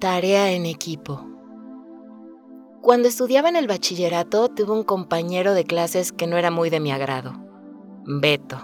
[0.00, 1.28] Tarea en equipo.
[2.80, 6.80] Cuando estudiaba en el bachillerato tuve un compañero de clases que no era muy de
[6.80, 7.34] mi agrado,
[8.06, 8.56] Beto.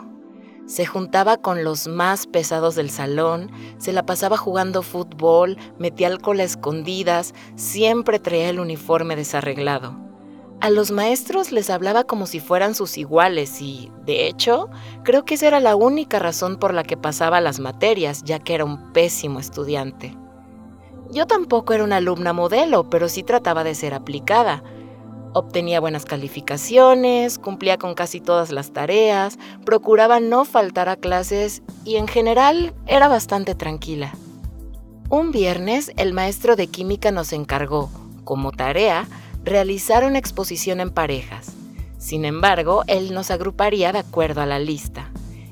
[0.64, 6.41] Se juntaba con los más pesados del salón, se la pasaba jugando fútbol, metía alcohol
[6.41, 9.95] a escondidas, siempre traía el uniforme desarreglado.
[10.62, 14.71] A los maestros les hablaba como si fueran sus iguales y, de hecho,
[15.05, 18.55] creo que esa era la única razón por la que pasaba las materias, ya que
[18.55, 20.16] era un pésimo estudiante.
[21.11, 24.62] Yo tampoco era una alumna modelo, pero sí trataba de ser aplicada.
[25.32, 31.96] Obtenía buenas calificaciones, cumplía con casi todas las tareas, procuraba no faltar a clases y
[31.96, 34.12] en general era bastante tranquila.
[35.08, 37.91] Un viernes el maestro de química nos encargó,
[38.25, 39.06] como tarea,
[39.45, 41.53] realizar una exposición en parejas.
[41.98, 45.11] Sin embargo, él nos agruparía de acuerdo a la lista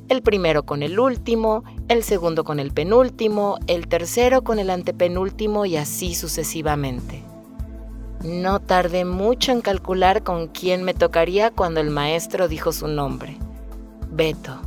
[0.08, 5.66] el primero con el último, el segundo con el penúltimo, el tercero con el antepenúltimo
[5.66, 7.22] y así sucesivamente.
[8.22, 13.36] No tardé mucho en calcular con quién me tocaría cuando el maestro dijo su nombre.
[14.10, 14.60] Beto.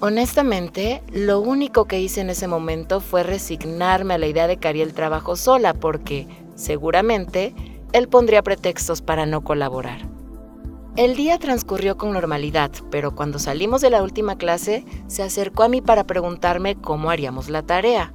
[0.00, 4.68] Honestamente, lo único que hice en ese momento fue resignarme a la idea de que
[4.68, 7.54] haría el trabajo sola porque, seguramente,
[7.92, 10.11] él pondría pretextos para no colaborar.
[10.94, 15.68] El día transcurrió con normalidad, pero cuando salimos de la última clase, se acercó a
[15.70, 18.12] mí para preguntarme cómo haríamos la tarea.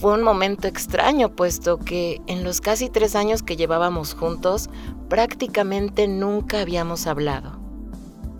[0.00, 4.70] Fue un momento extraño, puesto que en los casi tres años que llevábamos juntos,
[5.08, 7.58] prácticamente nunca habíamos hablado.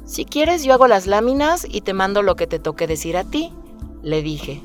[0.04, 3.24] Si quieres, yo hago las láminas y te mando lo que te toque decir a
[3.24, 3.52] ti,
[4.02, 4.62] le dije.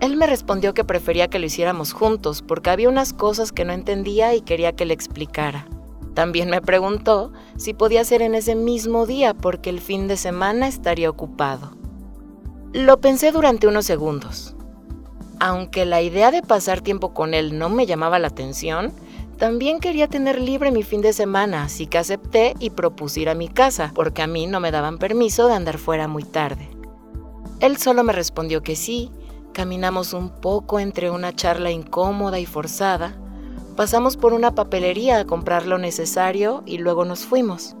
[0.00, 3.72] Él me respondió que prefería que lo hiciéramos juntos, porque había unas cosas que no
[3.72, 5.66] entendía y quería que le explicara.
[6.14, 10.68] También me preguntó si podía ser en ese mismo día porque el fin de semana
[10.68, 11.76] estaría ocupado.
[12.72, 14.54] Lo pensé durante unos segundos.
[15.40, 18.92] Aunque la idea de pasar tiempo con él no me llamaba la atención,
[19.38, 23.34] también quería tener libre mi fin de semana, así que acepté y propuse ir a
[23.34, 26.70] mi casa, porque a mí no me daban permiso de andar fuera muy tarde.
[27.58, 29.10] Él solo me respondió que sí,
[29.52, 33.16] caminamos un poco entre una charla incómoda y forzada,
[33.76, 37.74] Pasamos por una papelería a comprar lo necesario y luego nos fuimos.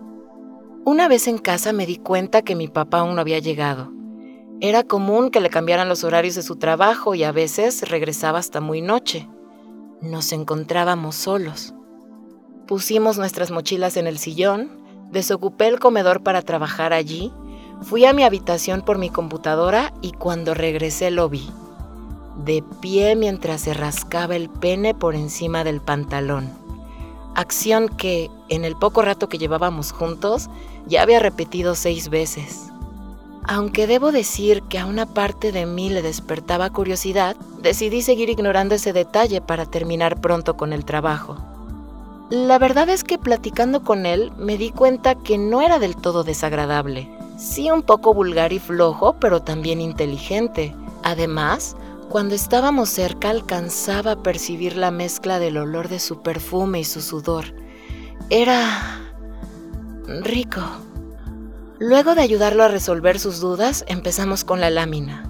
[0.84, 3.92] Una vez en casa me di cuenta que mi papá aún no había llegado.
[4.60, 8.60] Era común que le cambiaran los horarios de su trabajo y a veces regresaba hasta
[8.60, 9.28] muy noche.
[10.00, 11.74] Nos encontrábamos solos.
[12.66, 14.70] Pusimos nuestras mochilas en el sillón,
[15.12, 17.32] desocupé el comedor para trabajar allí,
[17.82, 21.48] fui a mi habitación por mi computadora y cuando regresé lo vi
[22.36, 26.50] de pie mientras se rascaba el pene por encima del pantalón.
[27.34, 30.48] Acción que, en el poco rato que llevábamos juntos,
[30.86, 32.70] ya había repetido seis veces.
[33.46, 38.74] Aunque debo decir que a una parte de mí le despertaba curiosidad, decidí seguir ignorando
[38.74, 41.36] ese detalle para terminar pronto con el trabajo.
[42.30, 46.24] La verdad es que platicando con él me di cuenta que no era del todo
[46.24, 47.08] desagradable.
[47.36, 50.74] Sí un poco vulgar y flojo, pero también inteligente.
[51.02, 51.76] Además,
[52.14, 57.00] cuando estábamos cerca alcanzaba a percibir la mezcla del olor de su perfume y su
[57.00, 57.46] sudor.
[58.30, 59.02] Era
[60.22, 60.60] rico.
[61.80, 65.28] Luego de ayudarlo a resolver sus dudas, empezamos con la lámina.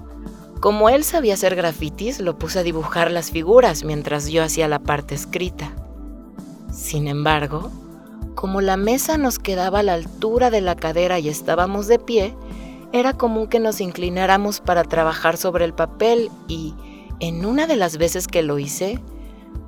[0.59, 4.77] Como él sabía hacer grafitis, lo puse a dibujar las figuras mientras yo hacía la
[4.77, 5.71] parte escrita.
[6.71, 7.71] Sin embargo,
[8.35, 12.35] como la mesa nos quedaba a la altura de la cadera y estábamos de pie,
[12.95, 16.73] era común que nos inclináramos para trabajar sobre el papel y,
[17.19, 19.01] en una de las veces que lo hice,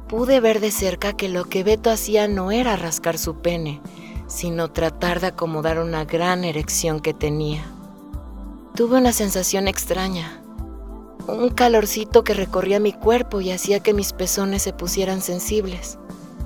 [0.07, 3.81] pude ver de cerca que lo que Beto hacía no era rascar su pene,
[4.27, 7.65] sino tratar de acomodar una gran erección que tenía.
[8.75, 10.41] Tuve una sensación extraña,
[11.27, 15.99] un calorcito que recorría mi cuerpo y hacía que mis pezones se pusieran sensibles.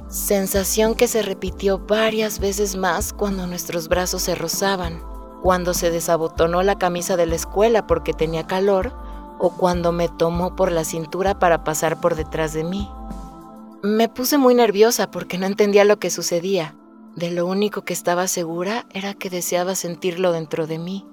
[0.09, 5.10] Sensación que se repitió varias veces más cuando nuestros brazos se rozaban
[5.41, 8.93] cuando se desabotonó la camisa de la escuela porque tenía calor
[9.39, 12.87] o cuando me tomó por la cintura para pasar por detrás de mí.
[13.81, 16.75] Me puse muy nerviosa porque no entendía lo que sucedía.
[17.15, 21.07] De lo único que estaba segura era que deseaba sentirlo dentro de mí.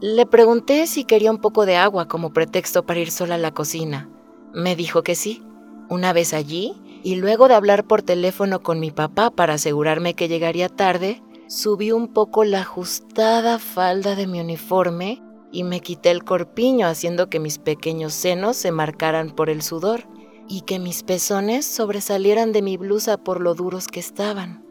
[0.00, 3.50] Le pregunté si quería un poco de agua como pretexto para ir sola a la
[3.50, 4.08] cocina.
[4.54, 5.42] Me dijo que sí.
[5.88, 10.28] Una vez allí, y luego de hablar por teléfono con mi papá para asegurarme que
[10.28, 11.20] llegaría tarde,
[11.52, 15.22] subí un poco la ajustada falda de mi uniforme
[15.52, 20.08] y me quité el corpiño haciendo que mis pequeños senos se marcaran por el sudor
[20.48, 24.64] y que mis pezones sobresalieran de mi blusa por lo duros que estaban.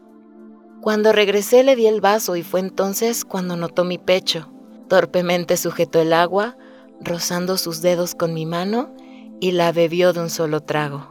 [0.80, 4.50] Cuando regresé le di el vaso y fue entonces cuando notó mi pecho.
[4.88, 6.56] Torpemente sujetó el agua,
[7.00, 8.92] rozando sus dedos con mi mano,
[9.40, 11.06] y la bebió de un solo trago.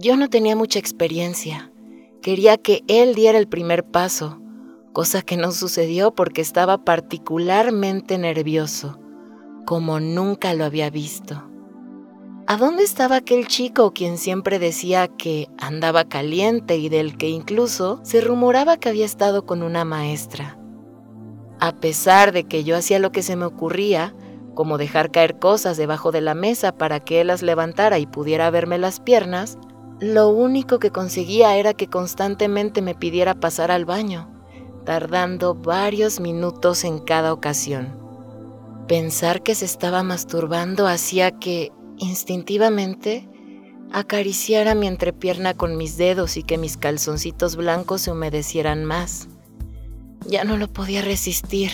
[0.00, 1.72] Yo no tenía mucha experiencia.
[2.20, 4.41] Quería que él diera el primer paso,
[4.92, 8.98] cosa que no sucedió porque estaba particularmente nervioso,
[9.64, 11.48] como nunca lo había visto.
[12.46, 18.00] ¿A dónde estaba aquel chico quien siempre decía que andaba caliente y del que incluso
[18.02, 20.58] se rumoraba que había estado con una maestra?
[21.60, 24.14] A pesar de que yo hacía lo que se me ocurría,
[24.54, 28.50] como dejar caer cosas debajo de la mesa para que él las levantara y pudiera
[28.50, 29.56] verme las piernas,
[30.00, 34.28] lo único que conseguía era que constantemente me pidiera pasar al baño,
[34.84, 37.94] tardando varios minutos en cada ocasión.
[38.88, 43.28] Pensar que se estaba masturbando hacía que, instintivamente,
[43.92, 49.28] acariciara mi entrepierna con mis dedos y que mis calzoncitos blancos se humedecieran más.
[50.26, 51.70] Ya no lo podía resistir.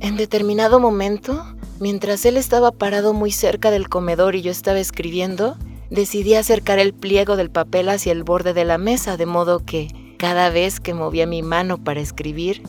[0.00, 1.44] En determinado momento,
[1.80, 5.56] mientras él estaba parado muy cerca del comedor y yo estaba escribiendo,
[5.90, 9.88] decidí acercar el pliego del papel hacia el borde de la mesa, de modo que,
[10.16, 12.62] cada vez que movía mi mano para escribir,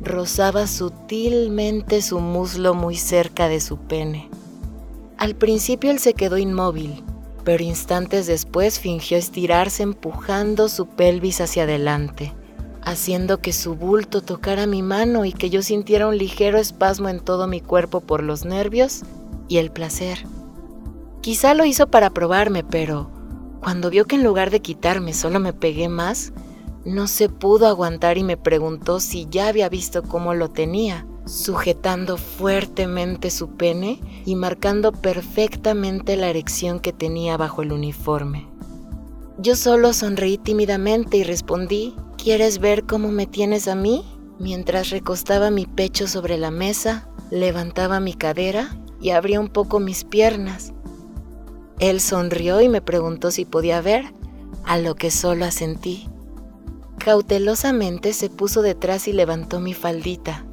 [0.00, 4.28] rozaba sutilmente su muslo muy cerca de su pene.
[5.16, 7.02] Al principio él se quedó inmóvil,
[7.44, 12.32] pero instantes después fingió estirarse empujando su pelvis hacia adelante,
[12.82, 17.20] haciendo que su bulto tocara mi mano y que yo sintiera un ligero espasmo en
[17.20, 19.02] todo mi cuerpo por los nervios
[19.48, 20.26] y el placer.
[21.20, 23.10] Quizá lo hizo para probarme, pero
[23.62, 26.32] cuando vio que en lugar de quitarme solo me pegué más,
[26.84, 32.16] no se pudo aguantar y me preguntó si ya había visto cómo lo tenía, sujetando
[32.16, 38.48] fuertemente su pene y marcando perfectamente la erección que tenía bajo el uniforme.
[39.38, 44.04] Yo solo sonreí tímidamente y respondí, ¿quieres ver cómo me tienes a mí?
[44.38, 50.04] Mientras recostaba mi pecho sobre la mesa, levantaba mi cadera y abría un poco mis
[50.04, 50.74] piernas,
[51.80, 54.14] él sonrió y me preguntó si podía ver,
[54.64, 56.08] a lo que solo asentí.
[57.04, 60.46] Cautelosamente se puso detrás y levantó mi faldita.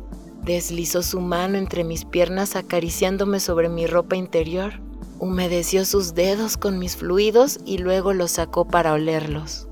[0.44, 4.82] Deslizó su mano entre mis piernas acariciándome sobre mi ropa interior.
[5.18, 9.70] Humedeció sus dedos con mis fluidos y luego los sacó para olerlos.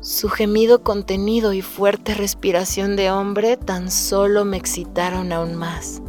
[0.00, 6.00] Su gemido contenido y fuerte respiración de hombre tan solo me excitaron aún más.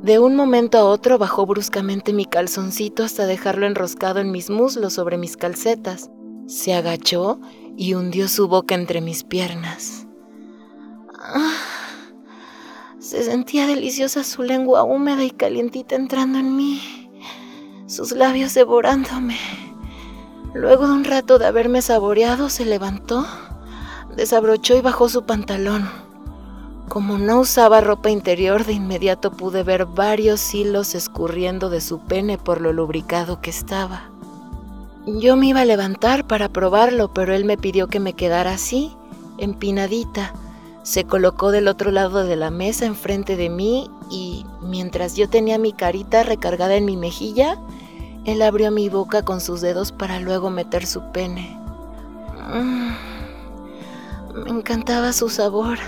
[0.00, 4.92] De un momento a otro bajó bruscamente mi calzoncito hasta dejarlo enroscado en mis muslos
[4.92, 6.08] sobre mis calcetas.
[6.46, 7.40] Se agachó
[7.78, 10.04] y hundió su boca entre mis piernas.
[11.16, 11.54] Ah,
[12.98, 16.82] se sentía deliciosa su lengua húmeda y calientita entrando en mí,
[17.86, 19.38] sus labios devorándome.
[20.54, 23.24] Luego de un rato de haberme saboreado, se levantó,
[24.16, 25.88] desabrochó y bajó su pantalón.
[26.88, 32.38] Como no usaba ropa interior, de inmediato pude ver varios hilos escurriendo de su pene
[32.38, 34.10] por lo lubricado que estaba.
[35.16, 38.94] Yo me iba a levantar para probarlo, pero él me pidió que me quedara así,
[39.38, 40.34] empinadita.
[40.82, 45.56] Se colocó del otro lado de la mesa enfrente de mí y, mientras yo tenía
[45.56, 47.58] mi carita recargada en mi mejilla,
[48.26, 51.58] él abrió mi boca con sus dedos para luego meter su pene.
[52.52, 52.90] Mm,
[54.44, 55.78] me encantaba su sabor.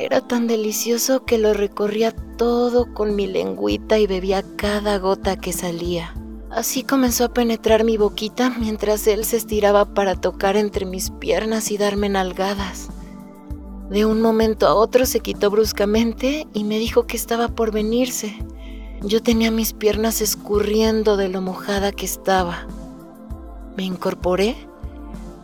[0.00, 5.52] Era tan delicioso que lo recorría todo con mi lengüita y bebía cada gota que
[5.52, 6.12] salía.
[6.56, 11.70] Así comenzó a penetrar mi boquita mientras él se estiraba para tocar entre mis piernas
[11.70, 12.88] y darme nalgadas.
[13.90, 18.34] De un momento a otro se quitó bruscamente y me dijo que estaba por venirse.
[19.02, 22.66] Yo tenía mis piernas escurriendo de lo mojada que estaba.
[23.76, 24.56] Me incorporé.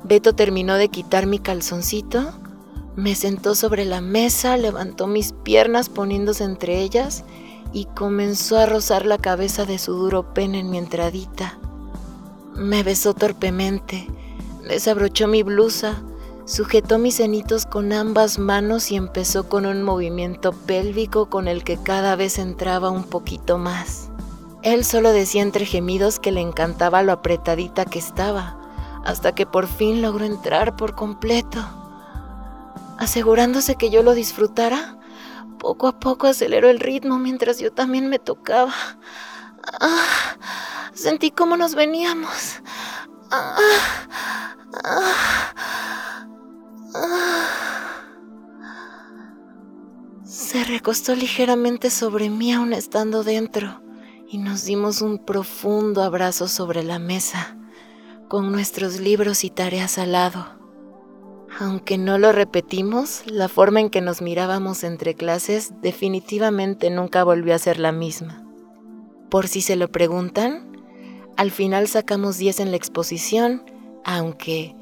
[0.05, 2.33] Beto terminó de quitar mi calzoncito
[2.97, 7.25] me sentó sobre la mesa, levantó mis piernas poniéndose entre ellas
[7.73, 11.59] y comenzó a rozar la cabeza de su duro pene en mi entradita.
[12.55, 14.09] Me besó torpemente,
[14.69, 16.03] desabrochó mi blusa,
[16.45, 21.77] sujetó mis cenitos con ambas manos y empezó con un movimiento pélvico con el que
[21.77, 24.11] cada vez entraba un poquito más.
[24.63, 28.59] Él solo decía entre gemidos que le encantaba lo apretadita que estaba,
[29.05, 31.59] hasta que por fin logró entrar por completo
[33.03, 34.97] asegurándose que yo lo disfrutara.
[35.63, 38.75] Poco a poco aceleró el ritmo mientras yo también me tocaba.
[39.81, 40.37] Ah,
[40.93, 42.61] sentí cómo nos veníamos.
[50.25, 53.81] Se recostó ligeramente sobre mí aún estando dentro
[54.29, 57.57] y nos dimos un profundo abrazo sobre la mesa,
[58.29, 60.62] con nuestros libros y tareas al lado.
[61.63, 67.55] Aunque no lo repetimos, la forma en que nos mirábamos entre clases definitivamente nunca volvió
[67.55, 68.45] a ser la misma.
[69.31, 70.77] Por si se lo preguntan,
[71.37, 73.63] al final sacamos 10 en la exposición,
[74.05, 74.75] aunque,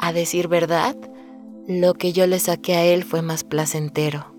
[0.00, 0.96] a decir verdad,
[1.68, 4.34] lo que yo le saqué a él fue más placentero.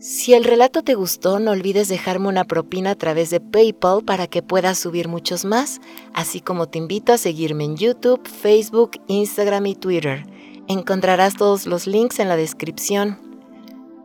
[0.00, 4.26] Si el relato te gustó, no olvides dejarme una propina a través de PayPal para
[4.26, 5.82] que puedas subir muchos más,
[6.14, 10.24] así como te invito a seguirme en YouTube, Facebook, Instagram y Twitter.
[10.66, 13.18] Encontrarás todos los links en la descripción.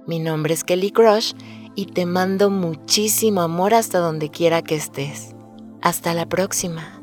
[0.06, 1.34] Mi nombre es Kelly Crush
[1.76, 5.36] y te mando muchísimo amor hasta donde quiera que estés.
[5.82, 6.99] Hasta la próxima.